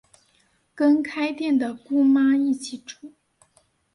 [0.73, 3.13] 跟开店的姑妈一起住